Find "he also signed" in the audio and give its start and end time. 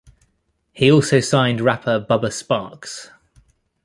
0.73-1.61